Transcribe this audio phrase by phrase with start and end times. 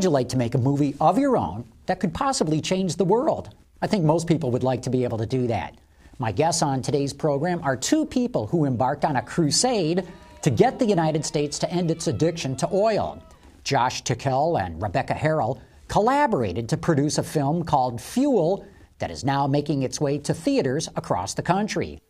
[0.00, 3.04] Would you like to make a movie of your own that could possibly change the
[3.04, 3.54] world?
[3.82, 5.76] I think most people would like to be able to do that.
[6.18, 10.08] My guests on today's program are two people who embarked on a crusade
[10.40, 13.22] to get the United States to end its addiction to oil.
[13.62, 18.66] Josh Tickell and Rebecca Harrell collaborated to produce a film called Fuel
[19.00, 22.00] that is now making its way to theaters across the country.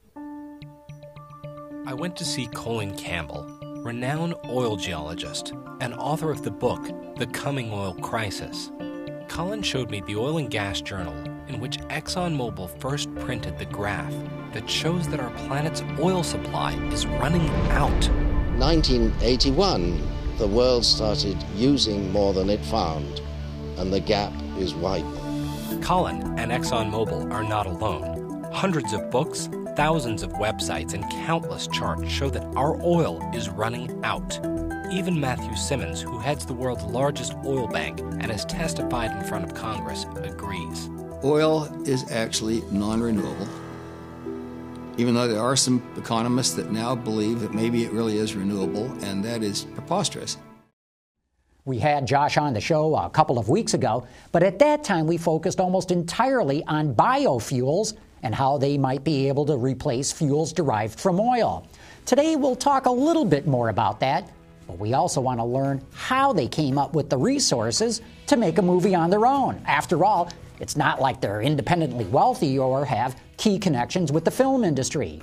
[1.86, 3.50] I went to see Colin Campbell,
[3.82, 8.70] renowned oil geologist and author of the book The Coming Oil Crisis.
[9.26, 11.16] Colin showed me the Oil and Gas Journal,
[11.48, 14.12] in which ExxonMobil first printed the graph
[14.52, 17.90] that shows that our planet's oil supply is running out.
[18.58, 20.02] 1981,
[20.36, 23.22] the world started using more than it found,
[23.78, 25.80] and the gap is widening.
[25.80, 28.44] Colin and ExxonMobil are not alone.
[28.52, 29.48] Hundreds of books,
[29.80, 34.38] thousands of websites, and countless charts show that our oil is running out.
[34.92, 39.42] Even Matthew Simmons, who heads the world's largest oil bank and has testified in front
[39.42, 40.90] of Congress, agrees.
[41.24, 43.48] Oil is actually non renewable
[44.98, 48.84] even though there are some economists that now believe that maybe it really is renewable,
[49.02, 50.36] and that is preposterous.
[51.64, 55.06] We had Josh on the show a couple of weeks ago, but at that time
[55.06, 60.52] we focused almost entirely on biofuels and how they might be able to replace fuels
[60.52, 61.66] derived from oil.
[62.06, 64.30] Today we'll talk a little bit more about that,
[64.66, 68.58] but we also want to learn how they came up with the resources to make
[68.58, 69.60] a movie on their own.
[69.66, 74.62] After all, it's not like they're independently wealthy or have key connections with the film
[74.62, 75.22] industry.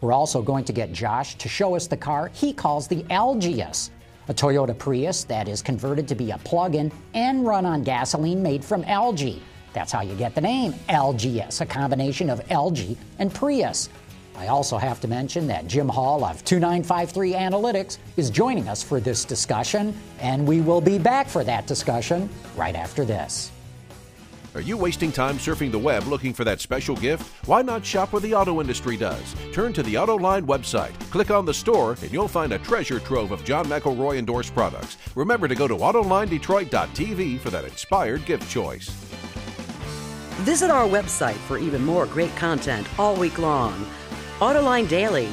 [0.00, 3.90] We're also going to get Josh to show us the car he calls the Algaeus,
[4.28, 8.42] a Toyota Prius that is converted to be a plug in and run on gasoline
[8.42, 9.42] made from algae.
[9.72, 13.88] That's how you get the name Algaeus, a combination of LG and Prius.
[14.36, 19.00] I also have to mention that Jim Hall of 2953 Analytics is joining us for
[19.00, 23.50] this discussion, and we will be back for that discussion right after this.
[24.54, 27.22] Are you wasting time surfing the web looking for that special gift?
[27.46, 29.34] Why not shop where the auto industry does?
[29.52, 33.30] Turn to the AutoLine website, click on the store, and you'll find a treasure trove
[33.30, 34.96] of John McElroy endorsed products.
[35.14, 38.88] Remember to go to AutoLineDetroit.tv for that inspired gift choice.
[40.42, 43.84] Visit our website for even more great content all week long.
[44.38, 45.28] AutoLine Daily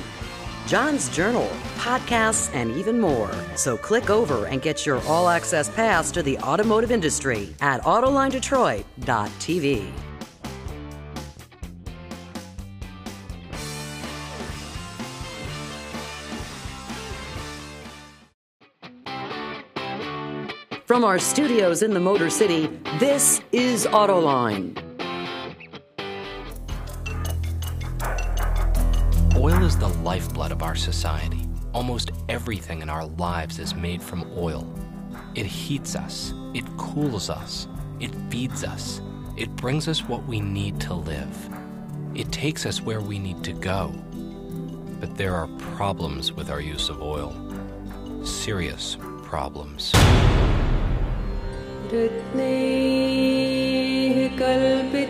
[0.67, 3.31] John's Journal, podcasts, and even more.
[3.55, 9.91] So click over and get your all access pass to the automotive industry at AutolineDetroit.tv.
[20.85, 22.67] From our studios in the Motor City,
[22.99, 24.84] this is Autoline.
[29.64, 31.48] is the lifeblood of our society.
[31.72, 34.70] Almost everything in our lives is made from oil.
[35.34, 37.66] It heats us, it cools us,
[38.00, 39.00] it feeds us,
[39.38, 41.48] it brings us what we need to live.
[42.14, 43.94] It takes us where we need to go.
[45.00, 47.34] But there are problems with our use of oil.
[48.24, 49.92] Serious problems.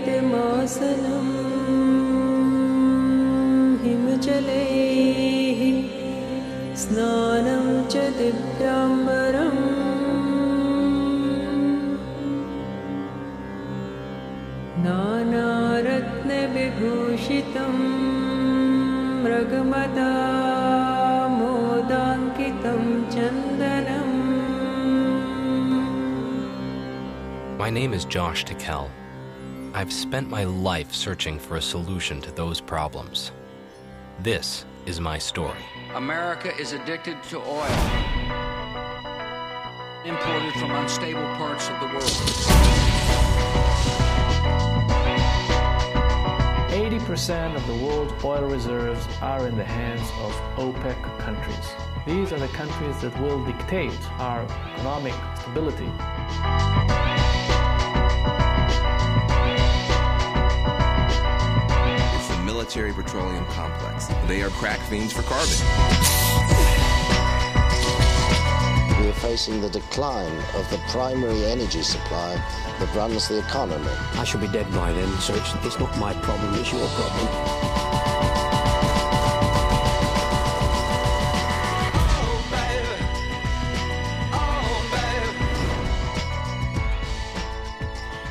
[0.00, 1.73] हिमजलैः
[6.84, 9.60] स्नानं च दिव्याम्बरम्
[16.40, 17.74] नानारत्नविभूषितं
[19.24, 20.12] मृगमदा
[21.38, 22.82] मोदाङ्कितं
[23.14, 24.16] चन्दनम्
[27.60, 28.90] My name is Josh Tickell.
[29.74, 33.32] I've spent my life searching for a solution to those problems.
[34.18, 35.59] This is my story.
[35.95, 37.75] America is addicted to oil,
[40.05, 42.11] imported from unstable parts of the world.
[46.69, 51.71] 80% of the world's oil reserves are in the hands of OPEC countries.
[52.05, 57.04] These are the countries that will dictate our economic stability.
[62.65, 64.07] Military petroleum complex.
[64.27, 65.55] They are crack fiends for carbon.
[68.99, 72.33] We are facing the decline of the primary energy supply
[72.79, 73.87] that runs the economy.
[74.13, 77.27] I should be dead by then, so it's, it's not my problem, it's your problem.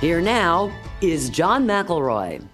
[0.01, 2.49] Here now is John McElroy.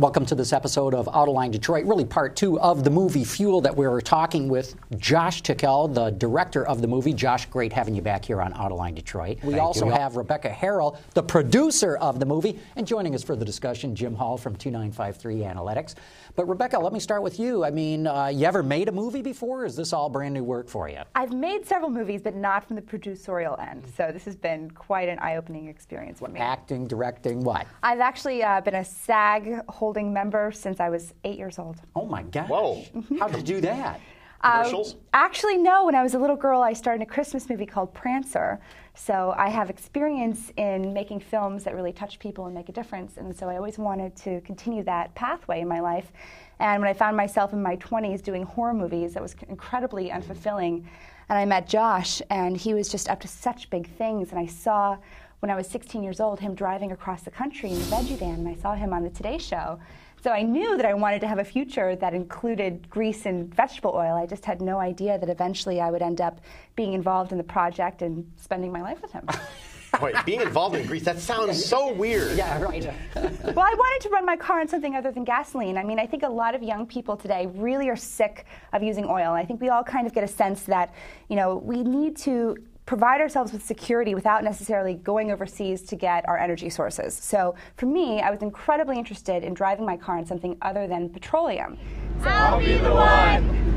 [0.00, 3.76] Welcome to this episode of Autoline Detroit, really part two of the movie Fuel that
[3.76, 7.12] we were talking with Josh Tickell, the director of the movie.
[7.12, 9.44] Josh, great having you back here on Autoline Detroit.
[9.44, 9.92] We Thank also you.
[9.92, 14.14] have Rebecca Harrell, the producer of the movie, and joining us for the discussion, Jim
[14.14, 15.96] Hall from 2953 Analytics.
[16.34, 17.62] But Rebecca, let me start with you.
[17.62, 19.64] I mean, uh, you ever made a movie before?
[19.64, 21.00] Or is this all brand new work for you?
[21.14, 23.84] I've made several movies, but not from the producerial end.
[23.98, 26.40] So this has been quite an eye-opening experience for me.
[26.40, 27.66] Acting, directing, what?
[27.82, 29.60] I've actually uh, been a SAG
[29.90, 31.80] holding member since I was eight years old.
[31.96, 32.48] Oh my gosh!
[32.48, 32.84] Whoa!
[33.18, 34.00] How'd you do that?
[34.40, 34.94] Commercials?
[34.94, 35.86] Uh, actually, no.
[35.86, 38.60] When I was a little girl, I started a Christmas movie called Prancer.
[38.94, 43.16] So I have experience in making films that really touch people and make a difference.
[43.16, 46.12] And so I always wanted to continue that pathway in my life.
[46.60, 50.84] And when I found myself in my 20s doing horror movies, that was incredibly unfulfilling.
[51.28, 54.30] And I met Josh, and he was just up to such big things.
[54.30, 54.98] And I saw,
[55.40, 58.34] when I was 16 years old, him driving across the country in the veggie van,
[58.40, 59.78] and I saw him on the Today Show.
[60.22, 63.92] So I knew that I wanted to have a future that included grease and vegetable
[63.94, 64.14] oil.
[64.14, 66.42] I just had no idea that eventually I would end up
[66.76, 69.26] being involved in the project and spending my life with him.
[70.02, 72.36] Wait, being involved in grease, that sounds so weird.
[72.36, 72.84] Yeah, right.
[73.14, 75.76] well, I wanted to run my car on something other than gasoline.
[75.76, 79.06] I mean, I think a lot of young people today really are sick of using
[79.06, 79.32] oil.
[79.32, 80.94] I think we all kind of get a sense that,
[81.28, 86.28] you know, we need to provide ourselves with security without necessarily going overseas to get
[86.28, 87.14] our energy sources.
[87.14, 91.08] So for me, I was incredibly interested in driving my car on something other than
[91.08, 91.78] petroleum.
[92.22, 93.70] So I'll be the one.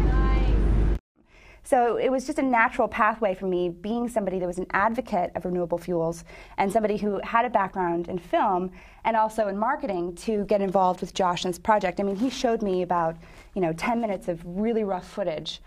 [1.65, 5.31] So it was just a natural pathway for me, being somebody that was an advocate
[5.33, 6.25] of renewable fuels
[6.57, 8.71] and somebody who had a background in film
[9.05, 12.01] and also in marketing to get involved with Josh and this project.
[12.01, 13.15] I mean, he showed me about,
[13.55, 15.61] you know, 10 minutes of really rough footage.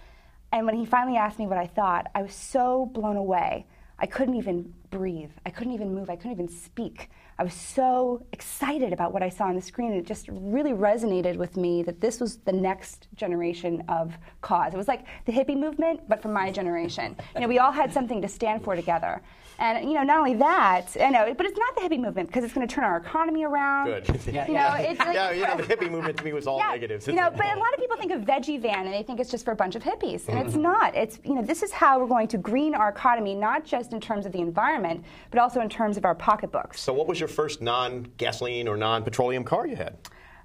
[0.56, 3.66] And when he finally asked me what I thought, I was so blown away.
[3.98, 5.32] I couldn't even breathe.
[5.44, 6.08] I couldn't even move.
[6.08, 7.10] I couldn't even speak.
[7.38, 9.92] I was so excited about what I saw on the screen.
[9.92, 14.72] It just really resonated with me that this was the next generation of cause.
[14.72, 17.14] It was like the hippie movement, but for my generation.
[17.34, 19.20] You know, we all had something to stand for together.
[19.58, 22.44] And you know, not only that, I know, but it's not the hippie movement because
[22.44, 23.86] it's going to turn our economy around.
[23.86, 24.08] Good.
[24.26, 26.70] You know, it's like, yeah, you know, the hippie movement to me was all yeah,
[26.70, 27.06] negatives.
[27.06, 29.30] You know, but a lot of people think of veggie van and they think it's
[29.30, 30.62] just for a bunch of hippies, and it's mm-hmm.
[30.62, 30.94] not.
[30.94, 34.00] It's you know, this is how we're going to green our economy, not just in
[34.00, 36.80] terms of the environment, but also in terms of our pocketbooks.
[36.80, 39.96] So, what was your first non-gasoline or non-petroleum car you had?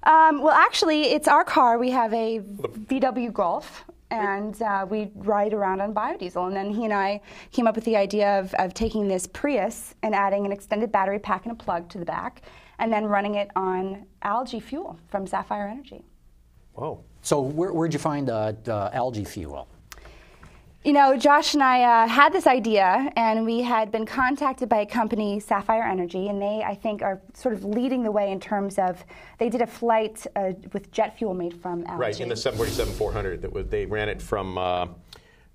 [0.04, 1.78] Um, well, actually, it's our car.
[1.78, 3.84] We have a VW Golf.
[4.10, 6.46] And uh, we ride around on biodiesel.
[6.46, 9.94] And then he and I came up with the idea of, of taking this Prius
[10.02, 12.42] and adding an extended battery pack and a plug to the back,
[12.78, 16.04] and then running it on algae fuel from Sapphire Energy.
[16.74, 17.02] Whoa.
[17.22, 19.66] So where, where'd you find the, the algae fuel?
[20.84, 24.78] You know, Josh and I uh, had this idea, and we had been contacted by
[24.78, 28.40] a company, Sapphire Energy, and they, I think, are sort of leading the way in
[28.40, 29.04] terms of
[29.38, 32.00] they did a flight uh, with jet fuel made from algae.
[32.00, 34.58] Right in the 747-400, that was they ran it from.
[34.58, 34.86] Uh,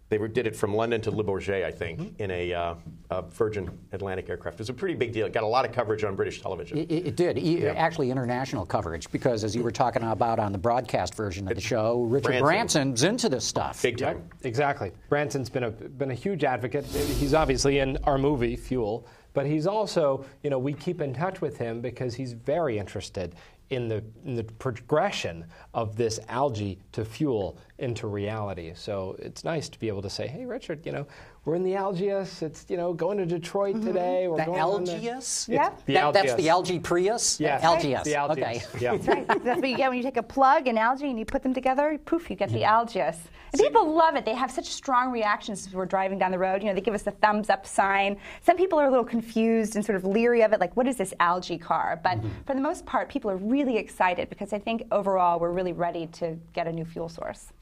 [0.10, 2.22] they were, did it from London to Le Bourget, I think, Mm-hmm.
[2.24, 2.76] in a, uh,
[3.10, 4.56] a Virgin Atlantic aircraft.
[4.56, 5.26] It was a pretty big deal.
[5.26, 6.78] It got a lot of coverage on British television.
[6.78, 10.58] It, it did, e- actually international coverage, because as you were talking about on the
[10.58, 12.44] broadcast version of the show, Richard Branson.
[12.46, 13.82] Branson's into this stuff.
[13.82, 14.92] Big Yep, exactly.
[15.10, 16.86] Branson's been a been a huge advocate.
[16.86, 21.42] He's obviously in our movie Fuel, but he's also, you know, we keep in touch
[21.42, 23.36] with him because he's very interested
[23.70, 28.72] in the in the progression of this algae to fuel into reality.
[28.76, 31.08] So it's nice to be able to say, "Hey, Richard, you know,
[31.48, 32.42] we're in the Algaeus.
[32.42, 33.86] It's you know going to Detroit mm-hmm.
[33.86, 34.28] today.
[34.28, 35.48] We're The going on Algaeus?
[35.48, 35.72] Yeah.
[35.72, 36.50] It's the That- that's the Algaeus.
[36.50, 37.40] algae Prius?
[37.40, 37.64] Yes.
[37.64, 38.04] Algaeus.
[38.04, 38.76] The Algaeus.
[38.76, 38.84] Okay.
[38.84, 38.98] Yeah.
[38.98, 39.28] That's right.
[39.46, 41.54] That's what you get when you take a plug and algae and you put them
[41.54, 41.98] together.
[42.04, 43.18] Poof, you get the algaeus.
[43.54, 44.26] And people love it.
[44.26, 46.62] They have such strong reactions as we're driving down the road.
[46.62, 48.18] You know, they give us the thumbs up sign.
[48.42, 50.98] Some people are a little confused and sort of leery of it, like, what is
[50.98, 51.98] this algae car?
[52.04, 52.28] But mm-hmm.
[52.46, 56.08] for the most part, people are really excited because I think overall we're really ready
[56.08, 57.54] to get a new fuel source.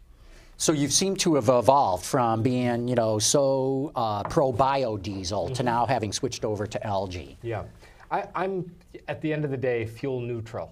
[0.57, 5.63] So you seem to have evolved from being, you know, so uh, pro biodiesel to
[5.63, 7.37] now having switched over to algae.
[7.41, 7.63] Yeah.
[8.11, 8.71] I, I'm
[9.07, 10.71] at the end of the day fuel neutral.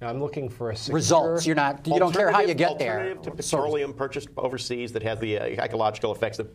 [0.00, 1.44] I'm looking for a secure Results.
[1.44, 1.86] You're not.
[1.86, 3.00] You don't care how you get there.
[3.00, 6.46] Alternative to petroleum purchased overseas that has the uh, ecological effects that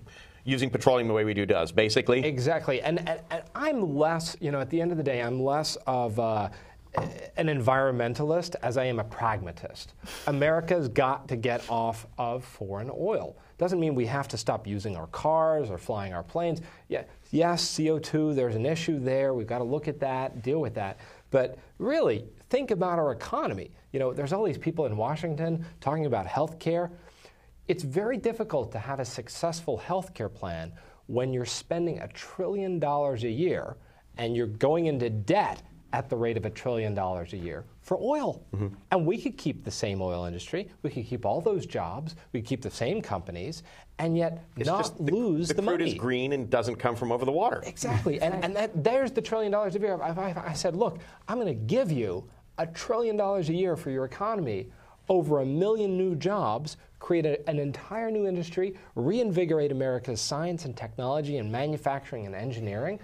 [0.45, 2.24] using petroleum the way we do does, basically.
[2.24, 2.81] Exactly.
[2.81, 5.75] And, and, and I'm less, you know, at the end of the day, I'm less
[5.86, 6.50] of uh,
[7.37, 9.93] an environmentalist as I am a pragmatist.
[10.27, 13.35] America's got to get off of foreign oil.
[13.57, 16.61] Doesn't mean we have to stop using our cars or flying our planes.
[16.87, 19.33] Yeah, yes, CO2, there's an issue there.
[19.33, 20.99] We've got to look at that, deal with that.
[21.31, 23.71] But really, think about our economy.
[23.91, 26.91] You know, there's all these people in Washington talking about health care.
[27.67, 30.71] It's very difficult to have a successful health care plan
[31.07, 33.77] when you're spending a trillion dollars a year
[34.17, 35.61] and you're going into debt
[35.95, 38.43] at the rate of a trillion dollars a year for oil.
[38.53, 38.67] Mm-hmm.
[38.91, 42.41] And we could keep the same oil industry, we could keep all those jobs, we
[42.41, 43.63] could keep the same companies,
[43.97, 46.97] and yet It's not just the, lose the, the, crude is green and doesn't come
[46.97, 47.63] from over the water.
[47.65, 48.19] Exactly.
[48.19, 49.97] And, and that, there's the trillion dollars a year.
[50.01, 50.99] I, I, I said, look,
[51.29, 54.67] I'm going to give you a trillion dollars a year for your economy,
[55.07, 60.75] over a million new jobs, create a, an entire new industry, reinvigorate America's science and
[60.75, 62.99] technology and manufacturing and engineering.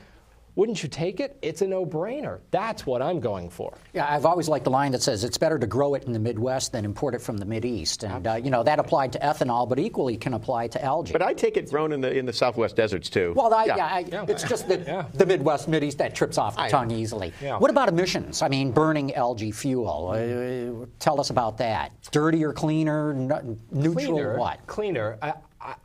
[0.55, 1.37] Wouldn't you take it?
[1.41, 2.39] It's a no brainer.
[2.51, 3.77] That's what I'm going for.
[3.93, 6.19] Yeah, I've always liked the line that says it's better to grow it in the
[6.19, 8.03] Midwest than import it from the Mideast.
[8.03, 11.13] And, uh, you know, that applied to ethanol, but equally can apply to algae.
[11.13, 13.33] But I take it grown in the in the Southwest deserts too.
[13.35, 13.75] Well, I, yeah.
[13.77, 17.31] yeah, I, it's just the, the Midwest, Mideast that trips off the I- tongue easily.
[17.41, 17.57] Yeah.
[17.57, 18.41] What about emissions?
[18.41, 20.09] I mean, burning algae fuel.
[20.09, 21.91] Uh, tell us about that.
[22.11, 24.67] Dirtier, cleaner, n- neutral, cleaner, what?
[24.67, 25.17] Cleaner.
[25.21, 25.33] I,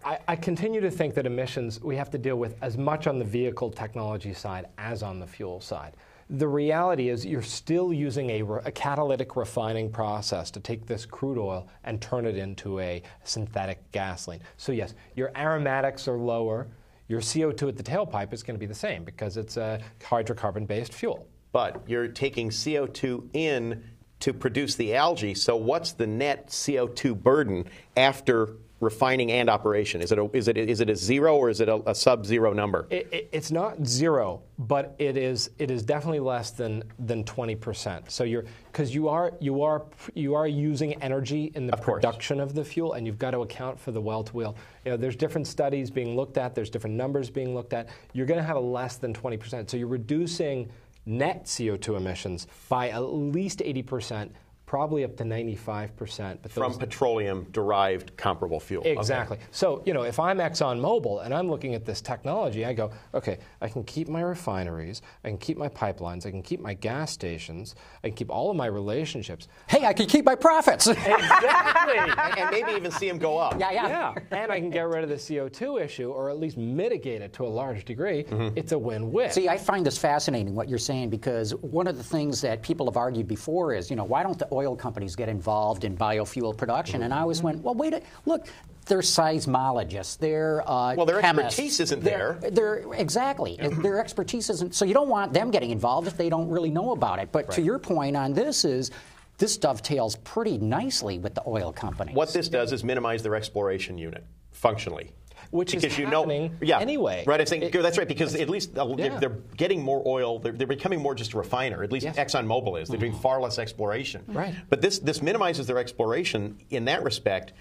[0.05, 3.19] I, I continue to think that emissions we have to deal with as much on
[3.19, 5.97] the vehicle technology side as on the fuel side.
[6.29, 11.39] The reality is you're still using a, a catalytic refining process to take this crude
[11.39, 14.41] oil and turn it into a synthetic gasoline.
[14.57, 16.67] So yes, your aromatics are lower.
[17.09, 20.93] Your CO2 at the tailpipe is going to be the same because it's a hydrocarbon-based
[20.93, 21.29] fuel.
[21.53, 23.85] But you're taking CO2 in
[24.19, 25.35] to produce the algae.
[25.35, 27.67] So what's the net CO2 burden
[27.97, 30.03] after refining and operation?
[30.03, 32.53] Is it a, is it is it a zero or is it a, a sub-zero
[32.53, 32.87] number?
[32.91, 37.55] It, it, it's not zero, but it is it is definitely less than than twenty
[37.55, 38.11] percent.
[38.11, 42.55] So you're because you are you are you are using energy in the production of
[42.55, 44.57] the fuel, and you've got to account for the well to wheel.
[44.85, 46.55] You know, there's different studies being looked at.
[46.55, 47.89] There's different numbers being looked at.
[48.13, 49.71] You're going to have a less than twenty percent.
[49.71, 50.71] So you're reducing
[51.07, 54.35] net CO2 emissions by at least eighty percent.
[54.67, 56.39] Probably up to 95%.
[56.43, 58.81] But From petroleum-derived comparable fuel.
[58.81, 58.93] Okay.
[58.93, 59.39] Exactly.
[59.53, 63.39] So, you know, if I'm ExxonMobil and I'm looking at this technology, I go, okay,
[63.61, 67.13] I can keep my refineries, I can keep my pipelines, I can keep my gas
[67.13, 69.47] stations, I can keep all of my relationships.
[69.69, 70.89] Hey, I can keep my profits.
[71.07, 71.99] Exactly.
[71.99, 73.59] and, and maybe even see them go up.
[73.59, 73.89] Yeah, yeah.
[73.89, 74.15] Yeah.
[74.33, 77.45] and I can get rid of the CO2 issue or at least mitigate it to
[77.45, 78.25] a large degree.
[78.25, 78.57] Mm-hmm.
[78.57, 79.31] It's a win-win.
[79.31, 82.87] See, I find this fascinating what you're saying because one of the things that people
[82.87, 86.57] have argued before is, you know, why don't the oil companies get involved in biofuel
[86.57, 87.03] production?
[87.03, 88.47] And I always went, well, wait, a, look,
[88.87, 91.59] they're seismologists, they're uh, Well, their chemists.
[91.59, 94.75] expertise isn't They're- They're exactly their expertise isn't.
[94.75, 97.31] So you don't want them getting involved if they don't really know about it.
[97.33, 98.91] But to your point on this is.
[99.39, 102.17] This dovetails pretty nicely with the oil companies.
[102.17, 105.13] What this does is minimize their exploration unit functionally.
[105.51, 107.25] Which is because you happening know, yeah, anyway.
[107.27, 109.19] Right, I think It- that's right because at least uh, Yeah.
[109.19, 110.39] they're getting more oil.
[110.39, 111.83] They're, they're becoming more just a refiner.
[111.83, 112.17] At least Yes.
[112.17, 112.89] ExxonMobil is.
[112.89, 114.23] They're doing far less exploration.
[114.29, 114.55] Right.
[114.69, 117.53] But this this minimizes their exploration in that respect.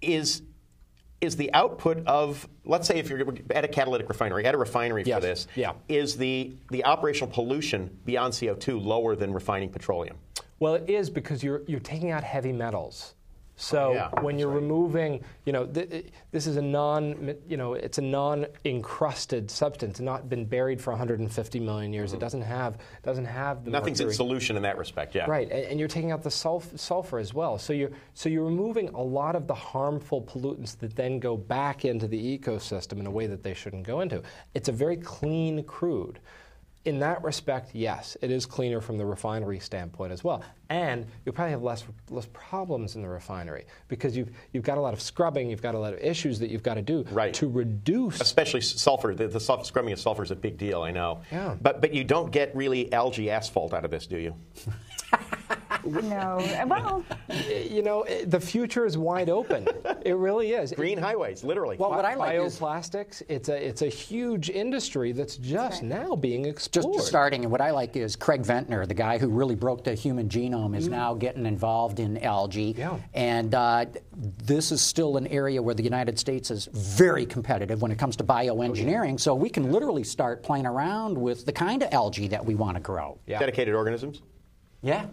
[0.00, 0.42] Is
[1.20, 5.02] is the output of let's say if you're at a catalytic refinery at a refinery
[5.04, 5.16] Yes.
[5.16, 5.72] for this Yeah.
[5.88, 10.16] is the the operational pollution beyond CO2 lower than refining petroleum?
[10.60, 13.14] Well, it is because you're you're taking out heavy metals.
[13.60, 17.74] So Oh, yeah, when you're removing, you know, th- this is a non, you know,
[17.74, 22.12] it's a non-encrusted substance, not been buried for 150 million years.
[22.12, 23.72] It doesn't have doesn't have the Mm-hmm.
[23.72, 25.14] Nothing's in solution in that respect.
[25.14, 25.26] Yeah.
[25.28, 27.58] Right, and, and you're taking out the sulf- sulfur as well.
[27.58, 31.84] So you're so you're removing a lot of the harmful pollutants that then go back
[31.84, 34.22] into the ecosystem in a way that they shouldn't go into.
[34.54, 36.20] It's a very clean crude.
[36.88, 41.34] In that respect, yes, it is cleaner from the refinery standpoint as well, and you'll
[41.34, 45.00] probably have less less problems in the refinery because you've you've got a lot of
[45.02, 47.34] scrubbing, you've got a lot of issues that you've got to do Right.
[47.34, 48.22] to reduce.
[48.22, 49.14] Especially sulfur.
[49.14, 51.20] The, the sulf- scrubbing of sulfur is a big deal, I know.
[51.30, 51.56] Yeah.
[51.60, 54.34] But, but you don't get really algae asphalt out of this, do you?
[55.84, 56.44] No.
[56.66, 57.04] Well,
[57.68, 59.66] You know, the future is wide open.
[60.04, 60.72] it really is.
[60.72, 61.76] Green highways, literally.
[61.76, 63.22] Well, what I like is bioplastics.
[63.28, 66.96] It's a it's a huge industry that's just now being explored.
[66.96, 69.94] just starting, and what I like is Craig Venter, the guy who really broke the
[69.94, 72.74] human genome, is now getting involved in algae.
[72.76, 72.98] Yeah.
[73.14, 77.90] And uh, this is still an area where the United States is very competitive when
[77.92, 79.20] it comes to bioengineering.
[79.20, 82.76] So we can literally start playing around with the kind of algae that we want
[82.76, 83.18] to grow.
[83.26, 83.38] Yeah.
[83.38, 84.22] Dedicated organisms?
[84.82, 85.06] Yeah.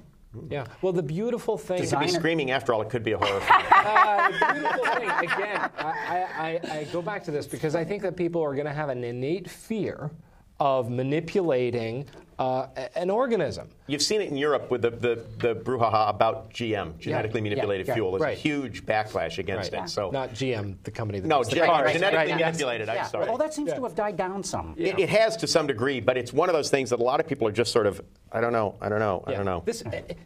[0.50, 0.66] Yeah.
[0.82, 1.84] Well, the beautiful thing.
[1.84, 2.82] It could be screaming after all.
[2.82, 3.62] It could be a horror film.
[3.72, 7.84] Uh, the beautiful thing, again, I, I, I, I go back to this because I
[7.84, 10.12] think that people are going to have an innate fear
[10.60, 12.06] of manipulating
[12.40, 13.70] uh, an organism.
[13.88, 17.88] You've seen it in Europe with the, the, the brouhaha about GM, genetically Yeah, manipulated
[17.88, 18.12] yeah, fuel.
[18.12, 18.38] There's right.
[18.38, 19.84] a huge backlash against Right.
[19.84, 19.90] it.
[19.90, 21.94] So Not GM, the company that No, the gen- cars.
[21.94, 22.40] genetically Right, yes.
[22.40, 22.90] manipulated.
[22.90, 23.26] I'm sorry.
[23.28, 24.74] Well, that seems to have died down some.
[24.78, 27.20] It, it has to some degree, but it's one of those things that a lot
[27.20, 28.02] of people are just sort of,
[28.32, 29.62] I don't know, I don't know, I don't know.
[29.66, 29.84] This,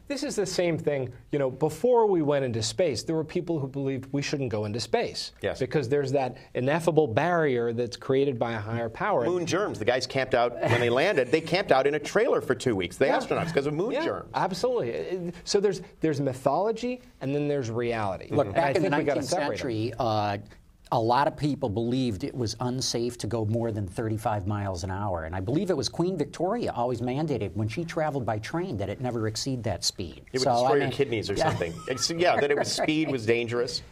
[0.07, 1.11] this is the same thing.
[1.31, 4.65] You know, before we went into space, there were people who believed we shouldn't go
[4.65, 5.33] into space.
[5.41, 5.59] Yes.
[5.59, 9.25] Because there's that ineffable barrier that's created by a higher power.
[9.25, 9.77] Moon germs.
[9.79, 11.29] The guys camped out when they landed.
[11.31, 13.17] They camped out in a a trailer for two weeks, the Yeah.
[13.19, 14.29] astronauts, because of moon Yeah, germs.
[14.33, 15.31] Absolutely.
[15.43, 18.27] So there's there's mythology and then there's reality.
[18.31, 19.57] Look, back I in the think we gotta 19th separate them.
[19.57, 20.37] century, uh,
[20.91, 24.89] a lot of people believed it was unsafe to go more than 35 miles an
[24.89, 25.25] hour.
[25.25, 28.89] And I believe it was Queen Victoria always mandated when she traveled by train that
[28.89, 30.23] it never exceed that speed.
[30.33, 31.43] It would So, I destroy your kidneys or Yeah.
[31.49, 31.73] something.
[31.87, 33.83] It's- yeah, that it was speed was dangerous.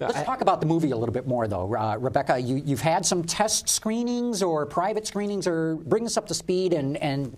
[0.00, 1.74] Let's talk about the movie a little bit more, though.
[1.74, 6.26] Uh, Rebecca, you, you've had some test screenings or private screenings, or bring us up
[6.28, 7.36] to speed and, and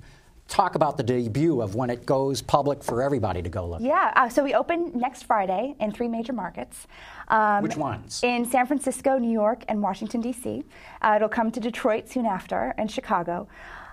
[0.50, 3.80] talk about the debut of when it goes public for everybody to go look.
[3.80, 6.86] Yeah, uh, so we open next Friday in three major markets.
[7.28, 8.20] Um, Which ones?
[8.24, 10.64] In San Francisco, New York, and Washington, D.C.
[11.00, 13.48] Uh, it'll come to Detroit soon after, and Chicago.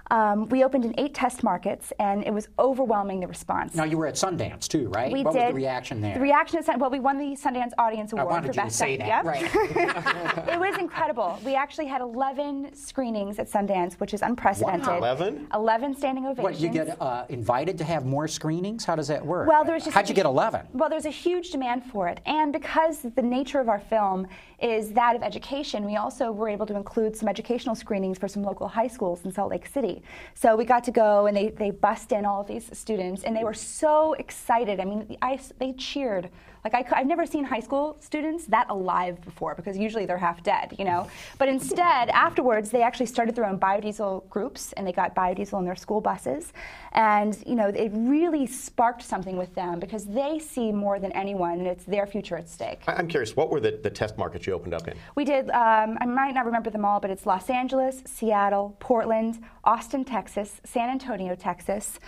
[0.09, 3.75] Um, we opened in eight test markets, and it was overwhelming the response.
[3.75, 5.11] Now, you were at Sundance, too, right?
[5.11, 5.39] We what did.
[5.43, 6.13] was the reaction there?
[6.13, 8.53] The reaction is well, we won the Sundance Audience Award I Award wanted for you
[8.53, 9.25] to best say Sec- that, Yep.
[9.25, 10.47] right.
[10.53, 11.39] it was incredible.
[11.43, 14.87] We actually had 11 screenings at Sundance, which is unprecedented.
[14.87, 14.97] Wow.
[14.97, 15.47] 11?
[15.53, 16.43] 11 standing ovations.
[16.43, 18.85] What, you get uh, invited to have more screenings?
[18.85, 19.47] How does that work?
[19.47, 20.67] Well, there was just How'd you get 11?
[20.73, 24.27] Well, there's a huge demand for it, and because the nature of our film
[24.59, 28.43] is that of education, we also were able to include some educational screenings for some
[28.43, 29.97] local high schools in Salt Lake City.
[30.34, 33.36] So we got to go, and they they bust in all of these students, and
[33.36, 34.80] they were so excited.
[34.80, 36.30] I mean, I, they cheered.
[36.74, 40.43] Like I, have never seen high school students that alive before because usually they're half
[40.43, 41.07] dead, you know.
[41.38, 45.65] But instead, afterwards, they actually started their own biodiesel groups and they got biodiesel in
[45.65, 46.51] their school buses,
[46.91, 51.59] and you know, it really sparked something with them because they see more than anyone,
[51.59, 52.81] and it's their future at stake.
[52.88, 54.97] I- I'm curious, what were the, the test markets you opened up in?
[55.15, 59.41] We did, um, I might not remember them all, but it's Los Angeles, Seattle, Portland,
[59.63, 62.00] Austin, Texas, San Antonio, Texas,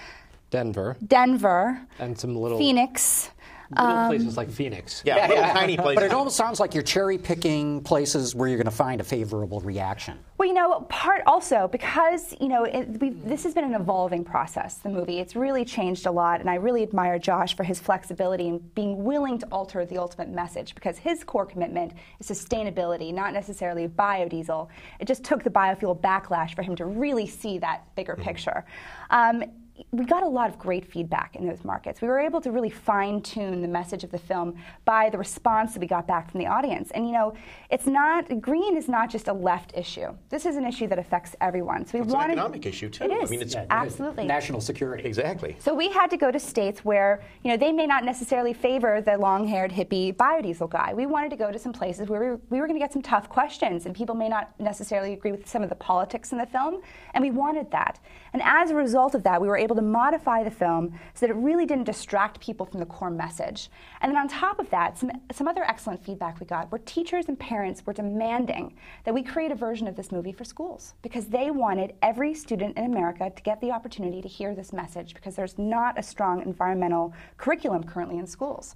[0.50, 0.98] Denver.
[1.06, 3.30] Denver, And some little Phoenix.
[3.72, 5.02] Little um, places like Phoenix.
[5.06, 5.96] yeah, tiny places.
[5.96, 9.04] But it almost sounds like you're cherry picking places where you're going to find a
[9.04, 10.18] favorable reaction.
[10.38, 14.24] Well, you know, part also because you know it, we've, this has been an evolving
[14.24, 14.78] process.
[14.78, 18.48] The movie it's really changed a lot, and I really admire Josh for his flexibility
[18.48, 23.34] and being willing to alter the ultimate message because his core commitment is sustainability, not
[23.34, 24.70] necessarily biodiesel.
[25.00, 28.66] It just took the biofuel backlash for him to really see that bigger picture.
[29.10, 29.44] Um,
[29.92, 32.02] we got a lot of great feedback in those markets.
[32.02, 35.74] We were able to really fine tune the message of the film by the response
[35.74, 36.92] that we got back from the audience.
[36.92, 37.34] And you know,
[37.70, 40.16] it's not green is not just a left issue.
[40.30, 41.86] This is an issue that affects everyone.
[41.86, 43.06] So we It's wanted an economic issue too.
[43.06, 45.04] It is I mean, it's absolutely national security.
[45.06, 45.56] Exactly.
[45.60, 49.02] so we had to go to states where, you know, they may not necessarily favor
[49.02, 50.94] the long-haired hippie biodiesel guy.
[50.94, 52.94] We wanted to go to some places where we were, we were going to get
[52.94, 56.38] some tough questions, and people may not necessarily agree with some of the politics in
[56.38, 56.82] the film,
[57.14, 58.00] and we wanted that.
[58.34, 61.32] And as a result of that, we were able to modify the film so that
[61.32, 63.70] it really didn't distract people from the core message.
[64.02, 67.26] And then on top of that, some, some other excellent feedback we got were teachers
[67.28, 71.28] and parents were demanding that we create a version of this movie for schools because
[71.28, 75.36] they wanted every student in America to get the opportunity to hear this message because
[75.36, 78.76] there's not a strong environmental curriculum currently in schools.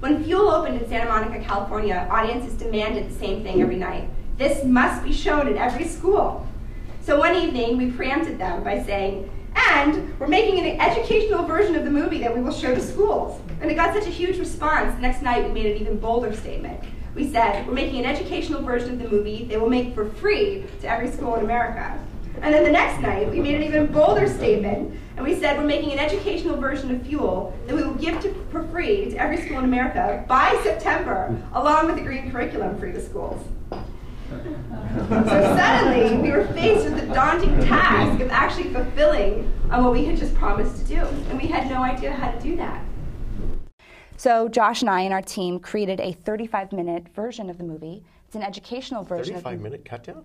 [0.00, 4.08] When Fuel opened in Santa Monica, California, audiences demanded the same thing every night.
[4.36, 6.46] This must be shown in every school.
[7.00, 11.84] So one evening, we preempted them by saying, and we're making an educational version of
[11.84, 13.40] the movie that we will show to schools.
[13.60, 14.94] And it got such a huge response.
[14.94, 16.80] The next night, we made an even bolder statement.
[17.14, 20.64] We said, we're making an educational version of the movie they will make for free
[20.80, 21.98] to every school in America.
[22.40, 25.64] And then the next night, we made an even bolder statement, and we said we're
[25.64, 29.38] making an educational version of Fuel that we will give to, for free to every
[29.38, 33.44] school in America by September, along with the green curriculum free to schools.
[34.28, 40.04] So suddenly, we were faced with the daunting task of actually fulfilling on what we
[40.04, 42.84] had just promised to do, and we had no idea how to do that.
[44.16, 48.04] So Josh and I and our team created a 35-minute version of the movie.
[48.28, 50.22] It's an educational version of 35 minute cut down?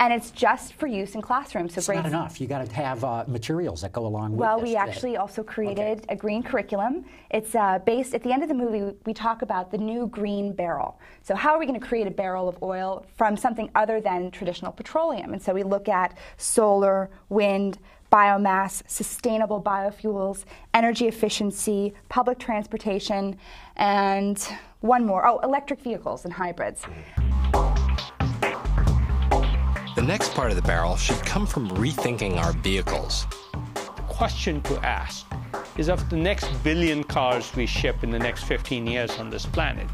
[0.00, 1.72] and it's just for use in classrooms.
[1.72, 2.40] So It's grades not enough.
[2.42, 4.68] You got to have uh, materials that go along with Well, this.
[4.68, 7.06] we actually also created a green curriculum.
[7.30, 8.94] It's uh, based at the end of the movie.
[9.06, 11.00] We talk about the new green barrel.
[11.22, 14.30] So, how are we going to create a barrel of oil from something other than
[14.30, 15.32] traditional petroleum?
[15.32, 17.78] And so, we look at solar, wind,
[18.16, 23.36] biomass, sustainable biofuels, energy efficiency, public transportation,
[23.76, 24.48] and
[24.80, 25.26] one more.
[25.26, 26.80] Oh, electric vehicles and hybrids.
[29.96, 33.26] The next part of the barrel should come from rethinking our vehicles.
[33.74, 35.26] The question to ask
[35.76, 39.44] is of the next billion cars we ship in the next 15 years on this
[39.44, 39.88] planet,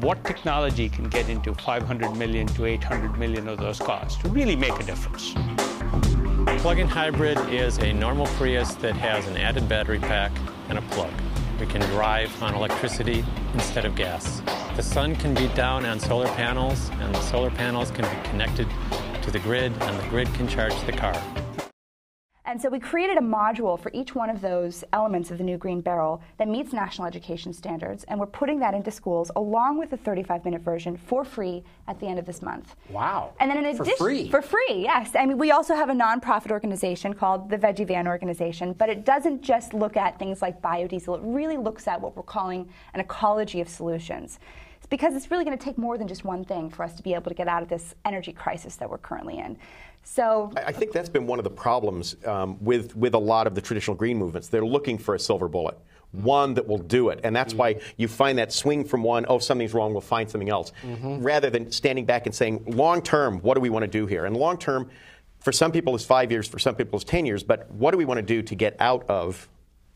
[0.00, 4.56] what technology can get into 500 million to 800 million of those cars to really
[4.56, 5.34] make a difference?
[6.64, 10.32] Plug-in hybrid is a normal Prius that has an added battery pack
[10.70, 11.12] and a plug.
[11.60, 13.22] We can drive on electricity
[13.52, 14.40] instead of gas.
[14.74, 18.66] The sun can beat down on solar panels, and the solar panels can be connected
[19.20, 21.22] to the grid, and the grid can charge the car.
[22.54, 25.56] And so we created a module for each one of those elements of the new
[25.58, 29.90] green barrel that meets national education standards, and we're putting that into schools along with
[29.90, 32.76] the 35 minute version for free at the end of this month.
[32.90, 33.32] Wow.
[33.40, 34.30] And then in For addition, free?
[34.30, 35.16] for free, yes.
[35.16, 39.04] I mean, we also have a nonprofit organization called the Veggie Van Organization, but it
[39.04, 41.16] doesn't just look at things like biodiesel.
[41.16, 44.38] It really looks at what we're calling an ecology of solutions.
[44.76, 47.02] It's because it's really going to take more than just one thing for us to
[47.02, 49.56] be able to get out of this energy crisis that we're currently in.
[50.04, 53.46] So I I think that's been one of the problems um, with with a lot
[53.46, 54.48] of the traditional green movements.
[54.48, 55.76] They're looking for a silver bullet,
[56.12, 59.38] one that will do it, and that's why you find that swing from one, oh,
[59.38, 63.54] something's wrong, we'll find something else, rather than standing back and saying, long term, what
[63.54, 64.24] do we want to do here?
[64.26, 64.88] And long term,
[65.40, 67.42] for some people, is five years, for some people, is ten years.
[67.42, 69.48] But what do we want to do to get out of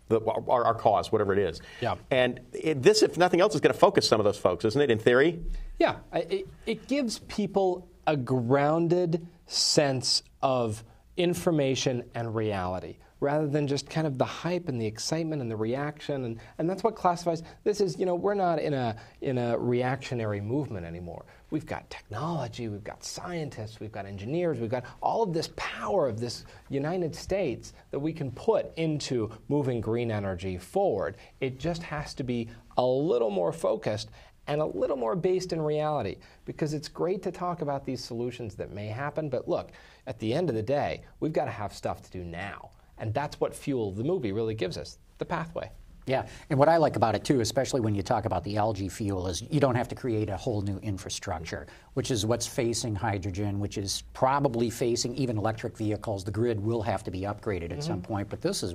[0.08, 1.60] the, our, our cause, whatever it is?
[1.80, 1.94] Yeah.
[2.10, 4.80] And it, this, if nothing else, is going to focus some of those folks, isn't
[4.80, 4.90] it?
[4.90, 5.38] In theory.
[5.78, 10.82] Yeah, it, it gives people a grounded sense of
[11.18, 15.56] information and reality rather than just kind of the hype and the excitement and the
[15.56, 16.24] reaction.
[16.24, 19.58] And, and that's what classifies this is you know we're not in a in a
[19.58, 21.26] reactionary movement anymore.
[21.50, 26.06] We've got technology we've got scientists we've got engineers we've got all of this power
[26.06, 31.16] of this united states that we can put into moving green energy forward.
[31.40, 34.10] It just has to be a little more focused
[34.48, 38.54] and a little more based in reality because it's great to talk about these solutions
[38.56, 39.70] that may happen but look
[40.06, 43.14] at the end of the day we've got to have stuff to do now and
[43.14, 45.70] that's what fuel the movie really gives us the pathway
[46.08, 48.88] Yeah, and what I like about it too, especially when you talk about the algae
[48.88, 52.94] fuel, is you don't have to create a whole new infrastructure, which is what's facing
[52.94, 56.24] hydrogen, which is probably facing even electric vehicles.
[56.24, 58.04] The grid will have to be upgraded at some Mm-hmm.
[58.04, 58.08] Mhm.
[58.08, 58.74] point, but this is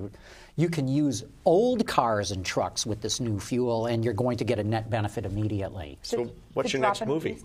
[0.56, 4.44] you can use old cars and trucks with this new fuel, and you're going to
[4.44, 5.98] get a net benefit immediately.
[6.02, 7.36] So, what's your next movie?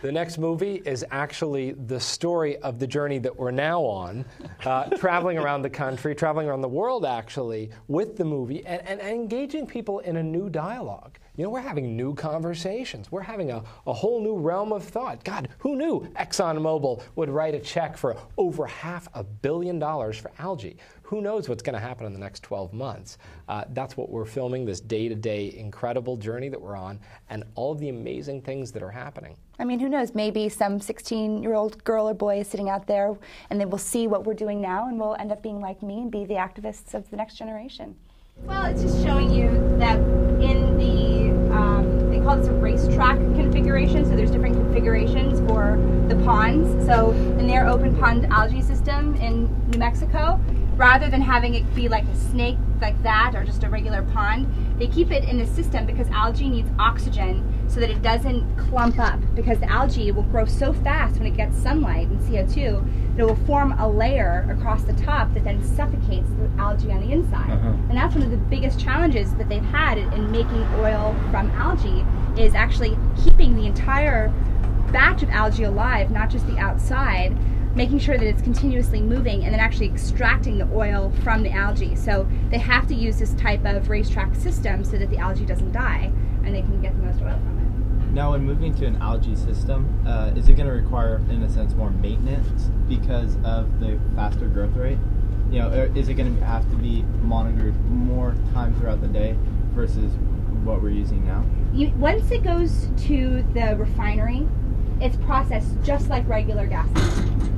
[0.00, 4.24] The next movie is actually the story of the journey that we're now on,
[4.64, 9.00] uh, traveling around the country, traveling around the world actually, with the movie and, and,
[9.00, 11.18] and engaging people in a new dialogue.
[11.34, 13.10] You know, we're having new conversations.
[13.10, 15.24] We're having a, a whole new realm of thought.
[15.24, 20.30] God, who knew ExxonMobil would write a check for over half a billion dollars for
[20.38, 20.76] algae?
[21.02, 23.18] Who knows what's going to happen in the next 12 months?
[23.48, 27.42] Uh, that's what we're filming, this day to day incredible journey that we're on, and
[27.56, 29.36] all of the amazing things that are happening.
[29.60, 30.14] I mean, who knows?
[30.14, 33.16] Maybe some 16 year old girl or boy is sitting out there
[33.50, 35.98] and they will see what we're doing now and will end up being like me
[36.02, 37.96] and be the activists of the next generation.
[38.44, 39.98] Well, it's just showing you that
[40.40, 46.14] in the, um, they call this a racetrack configuration, so there's different configurations for the
[46.24, 46.86] ponds.
[46.86, 50.40] So in their open pond algae system in New Mexico,
[50.76, 54.46] rather than having it be like a snake like that or just a regular pond,
[54.78, 58.98] they keep it in a system because algae needs oxygen so that it doesn't clump
[58.98, 63.22] up because the algae will grow so fast when it gets sunlight and CO2 that
[63.22, 67.12] it will form a layer across the top that then suffocates the algae on the
[67.12, 67.50] inside.
[67.50, 67.68] Uh-huh.
[67.88, 71.50] And that's one of the biggest challenges that they've had in, in making oil from
[71.52, 72.04] algae
[72.40, 74.28] is actually keeping the entire
[74.92, 77.36] batch of algae alive, not just the outside,
[77.78, 81.94] making sure that it's continuously moving and then actually extracting the oil from the algae.
[81.94, 85.70] So they have to use this type of racetrack system so that the algae doesn't
[85.70, 86.10] die
[86.44, 88.12] and they can get the most oil from it.
[88.12, 91.48] Now, when moving to an algae system, uh, is it going to require, in a
[91.48, 94.98] sense, more maintenance because of the faster growth rate?
[95.48, 99.08] You know, or is it going to have to be monitored more time throughout the
[99.08, 99.36] day
[99.72, 100.10] versus
[100.64, 101.44] what we're using now?
[101.72, 104.48] You, once it goes to the refinery,
[105.00, 107.57] it's processed just like regular gasoline.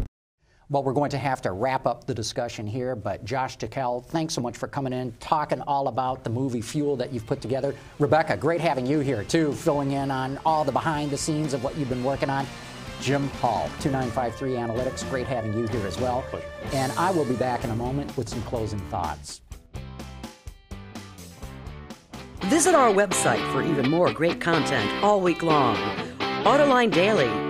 [0.70, 4.34] Well, we're going to have to wrap up the discussion here, but Josh Tickell, thanks
[4.34, 7.74] so much for coming in, talking all about the movie Fuel that you've put together.
[7.98, 11.64] Rebecca, great having you here, too, filling in on all the behind the scenes of
[11.64, 12.46] what you've been working on.
[13.00, 16.24] Jim Hall, 2953 Analytics, great having you here as well.
[16.72, 19.40] And I will be back in a moment with some closing thoughts.
[22.42, 25.74] Visit our website for even more great content all week long.
[26.44, 27.49] Autoline Daily,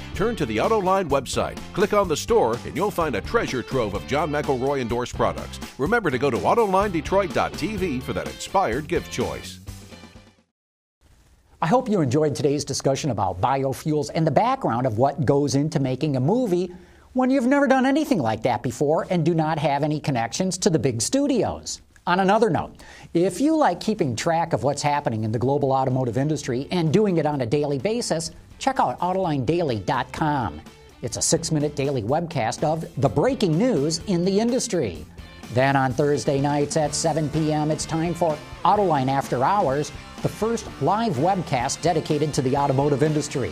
[0.21, 3.95] Turn to the AutoLine website, click on the store, and you'll find a treasure trove
[3.95, 5.59] of John McElroy endorsed products.
[5.79, 9.59] Remember to go to AutolineDetroit.tv for that inspired gift choice.
[11.59, 15.79] I hope you enjoyed today's discussion about biofuels and the background of what goes into
[15.79, 16.71] making a movie
[17.13, 20.69] when you've never done anything like that before and do not have any connections to
[20.69, 21.81] the big studios.
[22.05, 22.75] On another note,
[23.15, 27.17] if you like keeping track of what's happening in the global automotive industry and doing
[27.17, 28.29] it on a daily basis,
[28.61, 30.61] check out AutolineDaily.com.
[31.01, 35.05] It's a six minute daily webcast of the breaking news in the industry.
[35.53, 40.69] Then on Thursday nights at 7 p.m., it's time for Autoline After Hours, the first
[40.81, 43.51] live webcast dedicated to the automotive industry.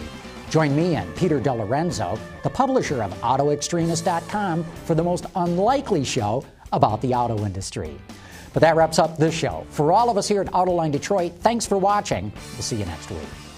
[0.49, 7.01] Join me and Peter DeLorenzo, the publisher of AutoExtremist.com, for the most unlikely show about
[7.01, 7.99] the auto industry.
[8.53, 9.65] But that wraps up this show.
[9.69, 12.31] For all of us here at Autoline Detroit, thanks for watching.
[12.53, 13.48] We'll see you next week.